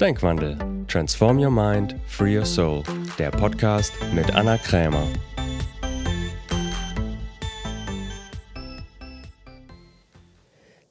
[0.00, 0.56] Denkwandel.
[0.86, 2.84] Transform Your Mind, Free Your Soul.
[3.18, 5.08] Der Podcast mit Anna Krämer.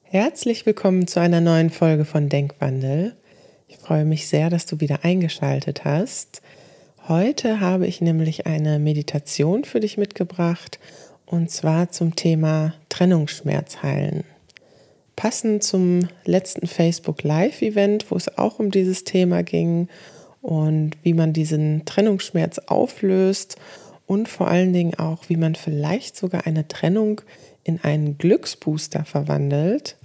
[0.02, 3.16] Herzlich willkommen zu einer neuen Folge von Denkwandel.
[3.66, 6.42] Ich freue mich sehr, dass du wieder eingeschaltet hast.
[7.08, 10.78] Heute habe ich nämlich eine Meditation für dich mitgebracht
[11.24, 14.24] und zwar zum Thema Trennungsschmerz heilen
[15.18, 19.88] passend zum letzten Facebook Live-Event, wo es auch um dieses Thema ging
[20.42, 23.56] und wie man diesen Trennungsschmerz auflöst
[24.06, 27.20] und vor allen Dingen auch, wie man vielleicht sogar eine Trennung
[27.64, 29.96] in einen Glücksbooster verwandelt.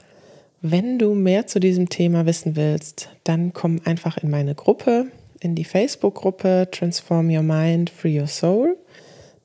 [0.64, 5.06] Wenn du mehr zu diesem Thema wissen willst, dann komm einfach in meine Gruppe,
[5.42, 8.78] in die Facebook-Gruppe Transform Your Mind, Free Your Soul.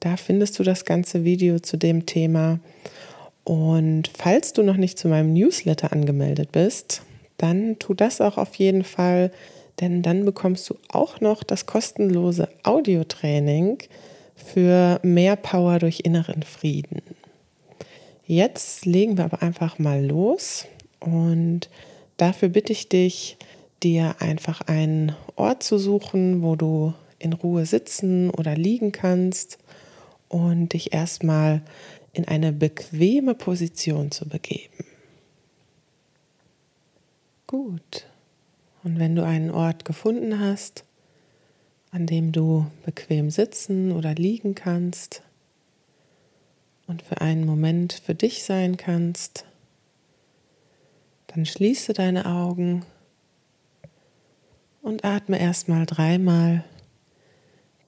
[0.01, 2.59] Da findest du das ganze Video zu dem Thema.
[3.49, 7.01] Und falls du noch nicht zu meinem Newsletter angemeldet bist,
[7.39, 9.33] dann tu das auch auf jeden Fall,
[9.81, 13.79] denn dann bekommst du auch noch das kostenlose Audiotraining
[14.37, 17.01] für mehr Power durch inneren Frieden.
[18.27, 20.67] Jetzt legen wir aber einfach mal los
[21.01, 21.71] und
[22.19, 23.39] dafür bitte ich dich,
[23.83, 29.57] dir einfach einen Ort zu suchen, wo du in Ruhe sitzen oder liegen kannst
[30.29, 31.63] und dich erstmal
[32.19, 34.85] in eine bequeme Position zu begeben.
[37.47, 38.07] Gut.
[38.83, 40.85] Und wenn du einen Ort gefunden hast,
[41.93, 45.23] an dem du bequem sitzen oder liegen kannst
[46.89, 49.45] und für einen Moment für dich sein kannst,
[51.29, 52.85] dann schließe deine Augen
[54.83, 56.65] und atme erstmal dreimal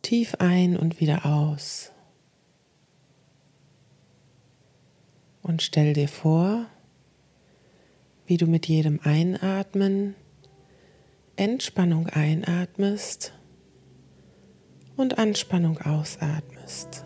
[0.03, 1.91] tief ein und wieder aus.
[5.51, 6.67] Und stell dir vor,
[8.25, 10.15] wie du mit jedem Einatmen
[11.35, 13.35] Entspannung einatmest
[14.97, 17.05] und Anspannung ausatmest.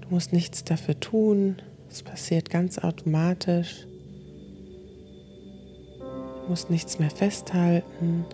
[0.00, 3.86] Du musst nichts dafür tun, es passiert ganz automatisch.
[6.00, 8.24] Du musst nichts mehr festhalten.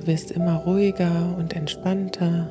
[0.00, 2.48] Du wirst immer ruhiger und entspannter.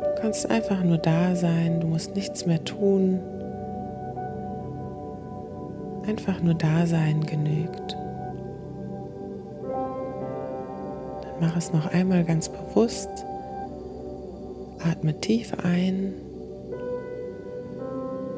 [0.00, 3.20] Du kannst einfach nur da sein, du musst nichts mehr tun.
[6.08, 7.96] Einfach nur da sein genügt.
[11.22, 13.10] Dann mach es noch einmal ganz bewusst.
[14.80, 16.14] Atme tief ein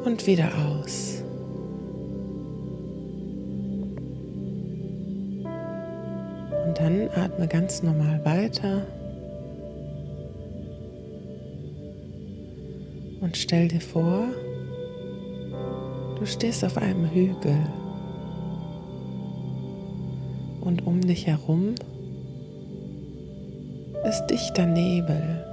[0.05, 1.23] und wieder aus.
[6.81, 8.87] Dann atme ganz normal weiter
[13.21, 14.25] und stell dir vor,
[16.19, 17.59] du stehst auf einem Hügel
[20.63, 21.75] und um dich herum
[24.09, 25.45] ist dichter Nebel.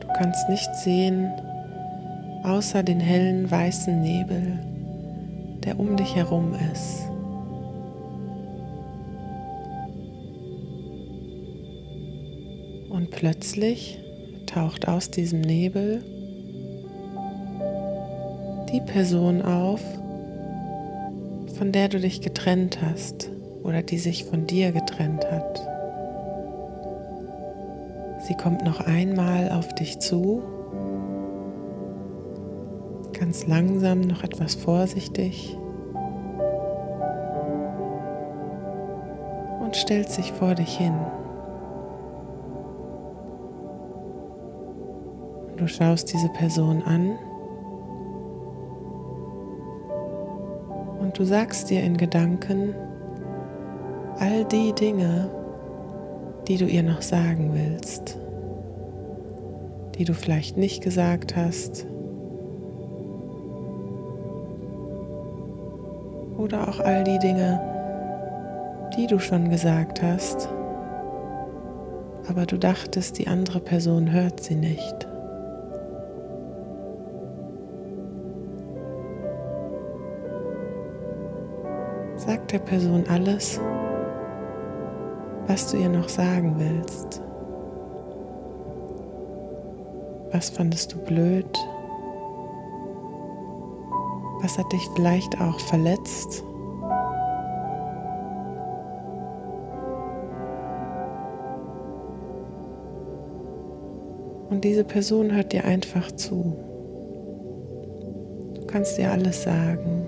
[0.00, 1.30] Du kannst nichts sehen
[2.42, 4.58] außer den hellen weißen Nebel,
[5.62, 7.06] der um dich herum ist.
[12.88, 13.98] Und plötzlich
[14.46, 16.02] taucht aus diesem Nebel
[18.72, 19.80] die Person auf,
[21.56, 23.30] von der du dich getrennt hast
[23.62, 25.60] oder die sich von dir getrennt hat.
[28.26, 30.42] Sie kommt noch einmal auf dich zu,
[33.12, 35.56] ganz langsam, noch etwas vorsichtig
[39.60, 40.94] und stellt sich vor dich hin.
[45.66, 47.18] Du schaust diese Person an
[51.00, 52.72] und du sagst dir in Gedanken
[54.20, 55.28] all die Dinge,
[56.46, 58.16] die du ihr noch sagen willst,
[59.98, 61.84] die du vielleicht nicht gesagt hast
[66.38, 67.60] oder auch all die Dinge,
[68.96, 70.48] die du schon gesagt hast,
[72.28, 75.08] aber du dachtest, die andere Person hört sie nicht.
[82.36, 83.58] Sag der Person alles,
[85.46, 87.22] was du ihr noch sagen willst.
[90.32, 91.48] Was fandest du blöd?
[94.42, 96.44] Was hat dich vielleicht auch verletzt?
[104.50, 106.54] Und diese Person hört dir einfach zu.
[108.52, 110.05] Du kannst dir alles sagen.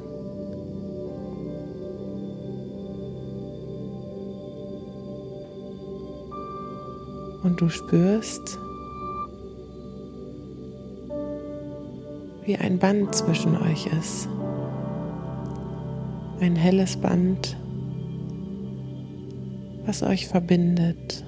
[7.48, 8.58] Und du spürst,
[12.44, 14.28] wie ein Band zwischen euch ist.
[16.40, 17.56] Ein helles Band,
[19.86, 21.24] was euch verbindet.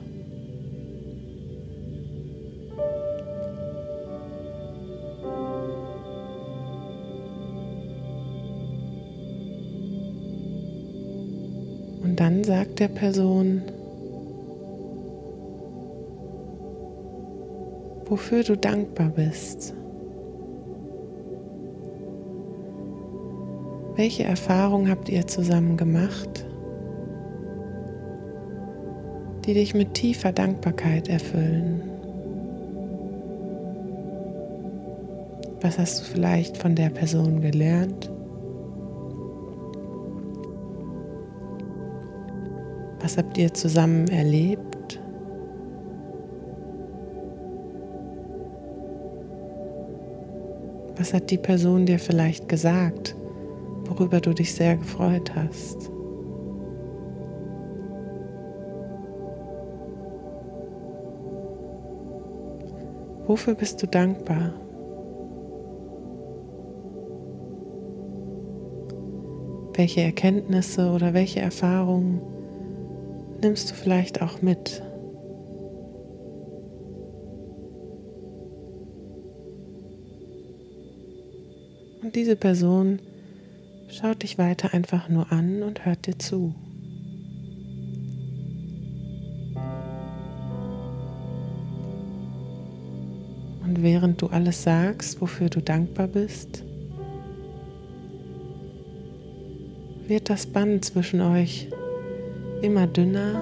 [12.02, 13.62] Und dann sagt der Person,
[18.10, 19.72] wofür du dankbar bist.
[23.94, 26.44] Welche Erfahrung habt ihr zusammen gemacht,
[29.44, 31.82] die dich mit tiefer Dankbarkeit erfüllen?
[35.60, 38.10] Was hast du vielleicht von der Person gelernt?
[43.00, 44.79] Was habt ihr zusammen erlebt?
[51.00, 53.16] Was hat die Person dir vielleicht gesagt,
[53.86, 55.90] worüber du dich sehr gefreut hast?
[63.26, 64.52] Wofür bist du dankbar?
[69.72, 72.20] Welche Erkenntnisse oder welche Erfahrungen
[73.40, 74.82] nimmst du vielleicht auch mit?
[82.10, 82.98] Und diese Person
[83.88, 86.56] schaut dich weiter einfach nur an und hört dir zu.
[93.62, 96.64] Und während du alles sagst, wofür du dankbar bist,
[100.08, 101.68] wird das Band zwischen euch
[102.60, 103.40] immer dünner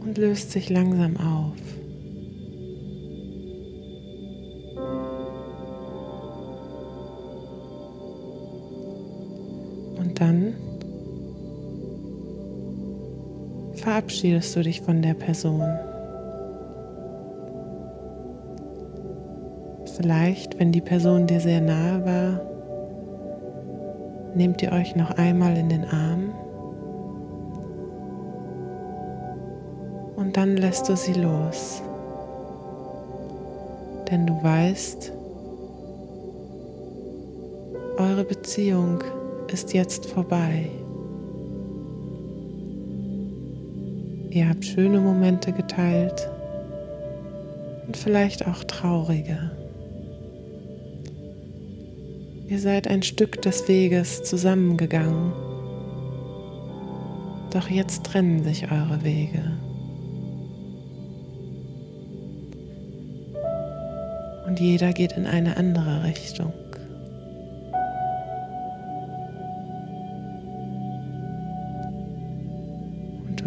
[0.00, 1.83] und löst sich langsam auf.
[13.94, 15.62] Verabschiedest du dich von der Person.
[19.96, 22.40] Vielleicht, wenn die Person dir sehr nahe war,
[24.34, 26.34] nehmt ihr euch noch einmal in den Arm
[30.16, 31.80] und dann lässt du sie los.
[34.10, 35.12] Denn du weißt,
[37.98, 39.04] eure Beziehung
[39.52, 40.68] ist jetzt vorbei.
[44.34, 46.28] Ihr habt schöne Momente geteilt
[47.86, 49.52] und vielleicht auch traurige.
[52.48, 55.32] Ihr seid ein Stück des Weges zusammengegangen,
[57.52, 59.52] doch jetzt trennen sich eure Wege.
[64.48, 66.52] Und jeder geht in eine andere Richtung.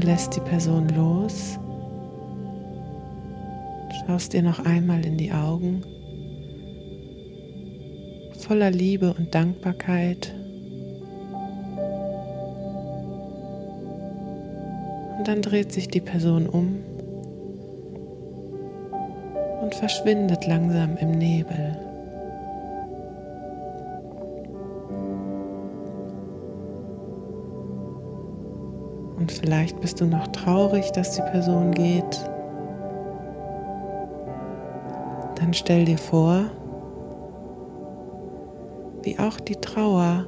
[0.07, 1.59] Lässt die Person los,
[4.05, 5.83] schaust ihr noch einmal in die Augen
[8.39, 10.33] voller Liebe und Dankbarkeit.
[15.17, 16.77] Und dann dreht sich die Person um
[19.61, 21.86] und verschwindet langsam im Nebel.
[29.27, 32.29] Und vielleicht bist du noch traurig, dass die Person geht.
[35.35, 36.45] Dann stell dir vor,
[39.03, 40.27] wie auch die Trauer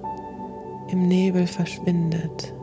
[0.91, 2.53] im Nebel verschwindet.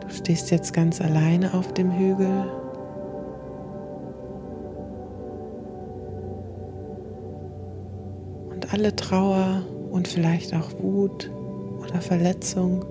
[0.00, 2.50] Du stehst jetzt ganz alleine auf dem Hügel.
[8.50, 11.30] Und alle Trauer und vielleicht auch Wut
[11.80, 12.84] oder Verletzung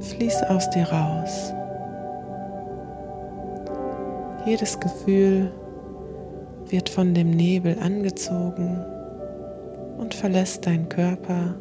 [0.00, 1.52] fließt aus dir raus.
[4.46, 5.50] Jedes Gefühl
[6.68, 8.84] wird von dem Nebel angezogen
[9.98, 11.54] und verlässt deinen Körper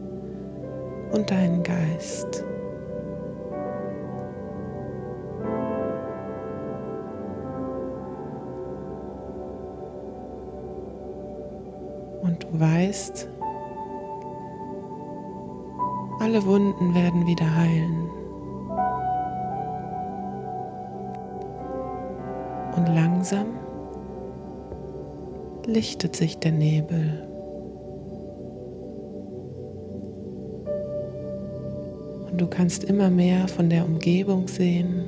[1.12, 2.44] und deinen Geist.
[12.22, 13.30] Und du weißt,
[16.20, 18.10] alle Wunden werden wieder heilen.
[22.76, 23.46] Und langsam
[25.66, 27.28] lichtet sich der Nebel.
[32.32, 35.06] Und du kannst immer mehr von der Umgebung sehen.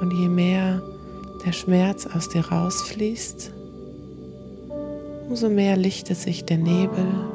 [0.00, 0.82] Und je mehr
[1.44, 3.52] der Schmerz aus dir rausfließt,
[5.28, 7.31] umso mehr lichtet sich der Nebel.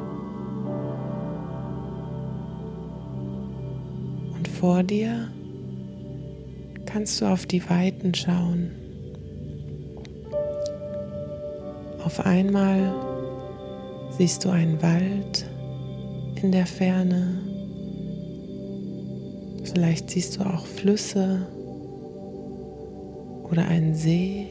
[4.58, 5.28] Vor dir
[6.84, 8.72] kannst du auf die Weiten schauen.
[12.04, 12.92] Auf einmal
[14.16, 15.48] siehst du einen Wald
[16.42, 17.40] in der Ferne.
[19.62, 21.46] Vielleicht siehst du auch Flüsse
[23.48, 24.48] oder einen See.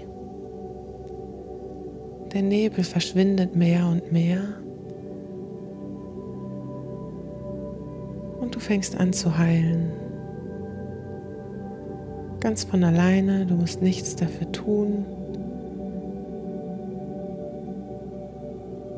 [2.31, 4.61] Der Nebel verschwindet mehr und mehr.
[8.67, 9.93] Fängst an zu heilen.
[12.41, 15.05] Ganz von alleine, du musst nichts dafür tun.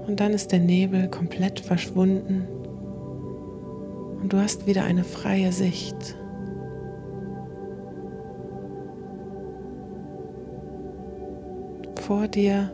[0.07, 2.47] Und dann ist der Nebel komplett verschwunden
[4.19, 6.17] und du hast wieder eine freie Sicht.
[12.01, 12.71] Vor dir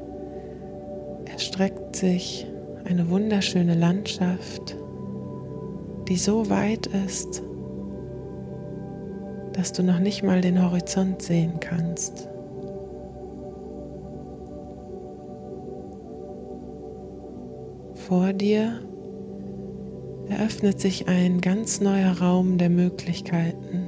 [1.26, 2.48] erstreckt sich
[2.86, 4.78] eine wunderschöne Landschaft,
[6.08, 7.42] die so weit ist,
[9.54, 12.28] dass du noch nicht mal den Horizont sehen kannst.
[17.94, 18.82] Vor dir
[20.30, 23.88] eröffnet sich ein ganz neuer Raum der Möglichkeiten.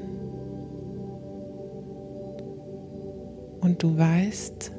[3.62, 4.72] Und du weißt,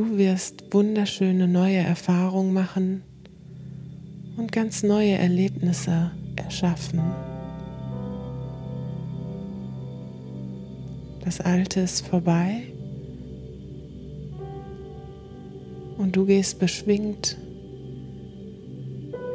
[0.00, 3.02] du wirst wunderschöne neue Erfahrungen machen
[4.38, 7.02] und ganz neue Erlebnisse erschaffen.
[11.22, 12.62] Das Alte ist vorbei
[15.98, 17.36] und du gehst beschwingt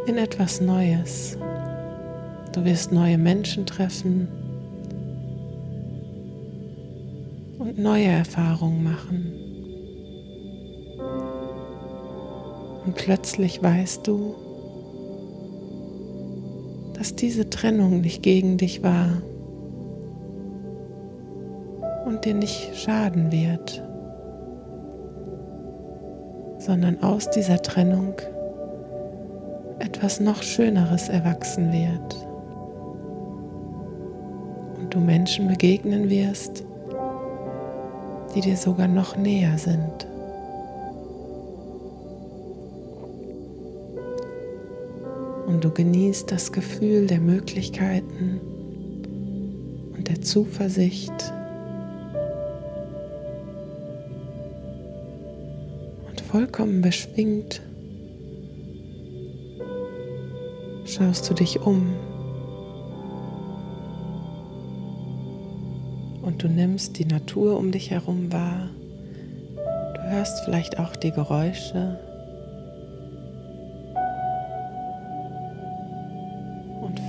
[0.07, 1.37] in etwas Neues.
[2.53, 4.27] Du wirst neue Menschen treffen
[7.59, 9.54] und neue Erfahrungen machen.
[12.85, 14.35] Und plötzlich weißt du,
[16.93, 19.21] dass diese Trennung nicht gegen dich war
[22.05, 23.83] und dir nicht schaden wird
[26.65, 28.15] sondern aus dieser Trennung
[29.77, 32.27] etwas noch Schöneres erwachsen wird.
[34.79, 36.63] Und du Menschen begegnen wirst,
[38.33, 40.07] die dir sogar noch näher sind.
[45.45, 48.39] Und du genießt das Gefühl der Möglichkeiten
[49.95, 51.33] und der Zuversicht.
[56.35, 57.61] Vollkommen beschwingt
[60.83, 61.93] schaust du dich um.
[66.23, 68.69] Und du nimmst die Natur um dich herum wahr.
[69.95, 72.01] Du hörst vielleicht auch die Geräusche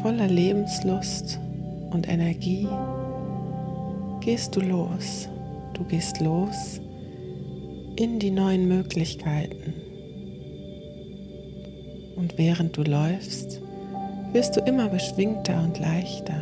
[0.02, 1.38] voller Lebenslust
[1.90, 2.68] und Energie
[4.20, 5.28] gehst du los.
[5.74, 6.80] Du gehst los
[7.96, 9.74] in die neuen Möglichkeiten.
[12.16, 13.60] Und während du läufst,
[14.32, 16.40] wirst du immer beschwingter und leichter.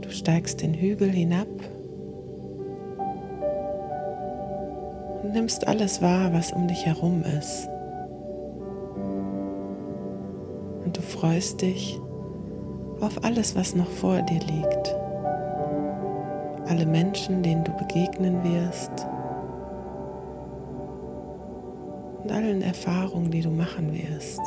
[0.00, 1.48] Du steigst den Hügel hinab
[5.22, 7.68] und nimmst alles wahr, was um dich herum ist.
[11.22, 12.00] Freust dich
[13.00, 14.96] auf alles, was noch vor dir liegt.
[16.66, 18.90] Alle Menschen, denen du begegnen wirst
[22.24, 24.40] und allen Erfahrungen, die du machen wirst.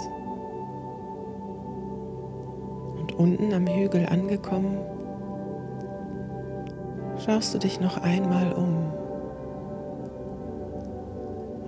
[3.00, 4.77] Und unten am Hügel angekommen,
[7.25, 8.91] schaust du dich noch einmal um.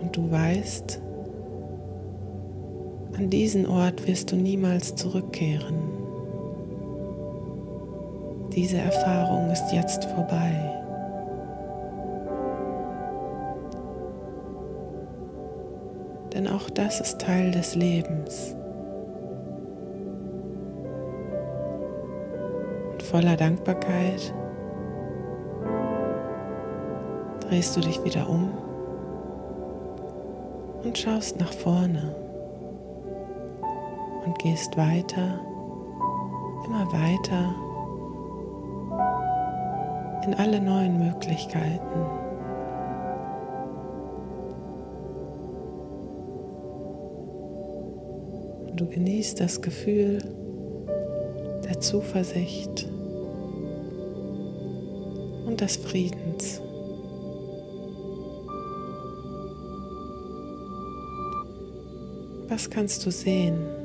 [0.02, 1.02] Und du weißt,
[3.17, 5.75] an diesen Ort wirst du niemals zurückkehren.
[8.53, 10.77] Diese Erfahrung ist jetzt vorbei.
[16.38, 18.55] denn auch das ist Teil des Lebens.
[22.91, 24.33] Und voller Dankbarkeit
[27.39, 28.51] drehst du dich wieder um
[30.83, 32.26] und schaust nach vorne
[34.27, 35.39] und gehst weiter
[36.65, 37.55] immer weiter
[40.25, 41.79] in alle neuen Möglichkeiten.
[48.75, 50.19] Du genießt das Gefühl
[51.63, 52.86] der Zuversicht
[55.46, 56.62] und des Friedens.
[62.50, 63.76] Was kannst du sehen?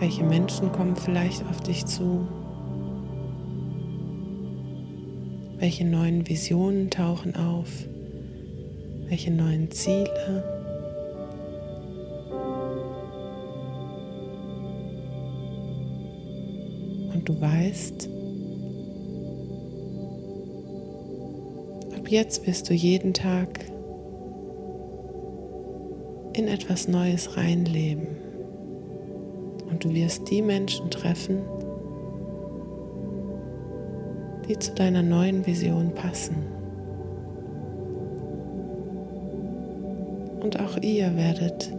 [0.00, 2.26] Welche Menschen kommen vielleicht auf dich zu?
[5.58, 7.68] Welche neuen Visionen tauchen auf?
[9.08, 10.42] Welche neuen Ziele?
[17.12, 18.08] Und du weißt,
[21.98, 23.66] ab jetzt wirst du jeden Tag
[26.32, 28.29] in etwas Neues reinleben.
[29.80, 31.38] Du wirst die Menschen treffen,
[34.46, 36.36] die zu deiner neuen Vision passen.
[40.42, 41.72] Und auch ihr werdet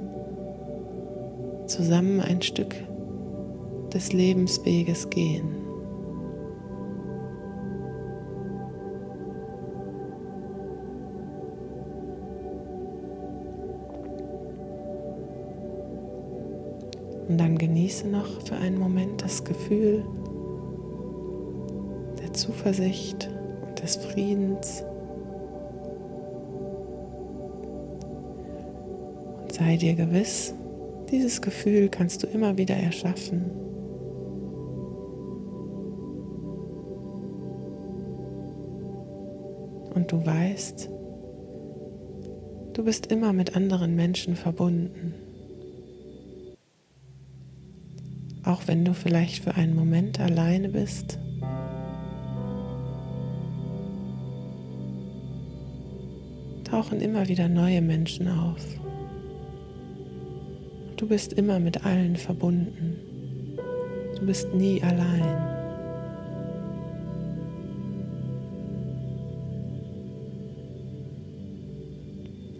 [1.67, 2.75] zusammen ein Stück
[3.93, 5.60] des Lebensweges gehen.
[17.31, 20.03] Und dann genieße noch für einen Moment das Gefühl
[22.21, 23.29] der Zuversicht
[23.65, 24.83] und des Friedens.
[29.43, 30.53] Und sei dir gewiss,
[31.09, 33.49] dieses Gefühl kannst du immer wieder erschaffen.
[39.95, 40.89] Und du weißt,
[42.73, 45.30] du bist immer mit anderen Menschen verbunden.
[48.51, 51.17] Auch wenn du vielleicht für einen Moment alleine bist.
[56.65, 58.61] Tauchen immer wieder neue Menschen auf.
[60.97, 62.97] Du bist immer mit allen verbunden.
[64.19, 65.49] Du bist nie allein.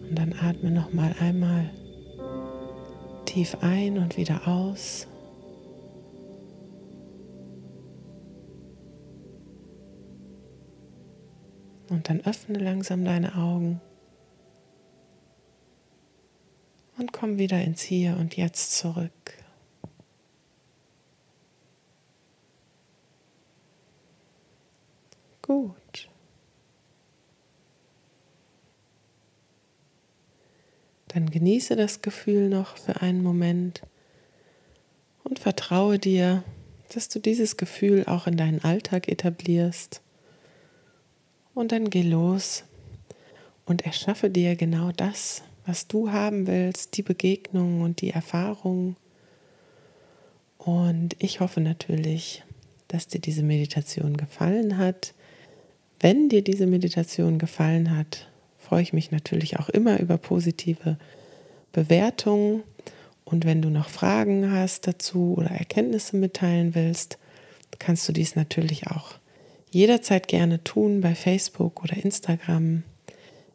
[0.10, 1.70] Und dann atme noch mal einmal
[3.26, 5.08] tief ein und wieder aus.
[11.92, 13.82] Und dann öffne langsam deine Augen
[16.98, 19.12] und komm wieder ins Hier und Jetzt zurück.
[25.42, 26.10] Gut.
[31.10, 33.82] Dann genieße das Gefühl noch für einen Moment
[35.26, 36.46] und vertraue dir,
[36.94, 40.02] dass du dieses Gefühl auch in deinen Alltag etablierst
[41.54, 42.64] und dann geh los
[43.66, 48.96] und erschaffe dir genau das, was du haben willst, die Begegnung und die Erfahrung.
[50.58, 52.44] Und ich hoffe natürlich,
[52.88, 55.14] dass dir diese Meditation gefallen hat.
[56.00, 60.98] Wenn dir diese Meditation gefallen hat, freue ich mich natürlich auch immer über positive
[61.72, 62.64] Bewertungen.
[63.24, 67.18] Und wenn du noch Fragen hast dazu oder Erkenntnisse mitteilen willst,
[67.80, 69.21] kannst du dies natürlich auch
[69.72, 72.84] jederzeit gerne tun bei Facebook oder Instagram.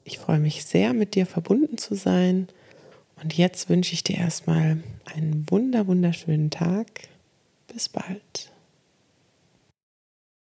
[0.05, 2.49] Ich freue mich sehr, mit dir verbunden zu sein.
[3.23, 4.83] Und jetzt wünsche ich dir erstmal
[5.15, 6.87] einen wunder, wunderschönen Tag.
[7.73, 8.51] Bis bald.